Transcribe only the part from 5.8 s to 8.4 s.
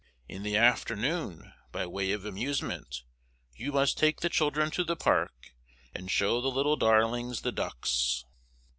and show the little darlings the ducks.